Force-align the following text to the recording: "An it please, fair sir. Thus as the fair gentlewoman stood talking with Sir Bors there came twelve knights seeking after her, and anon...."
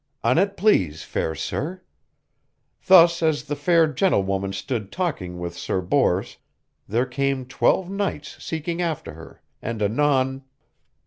"An 0.23 0.39
it 0.39 0.57
please, 0.57 1.03
fair 1.03 1.35
sir. 1.35 1.83
Thus 2.87 3.21
as 3.21 3.43
the 3.43 3.55
fair 3.55 3.85
gentlewoman 3.85 4.51
stood 4.51 4.91
talking 4.91 5.37
with 5.37 5.55
Sir 5.55 5.79
Bors 5.79 6.37
there 6.87 7.05
came 7.05 7.45
twelve 7.45 7.87
knights 7.87 8.43
seeking 8.43 8.81
after 8.81 9.13
her, 9.13 9.43
and 9.61 9.79
anon...." 9.79 10.43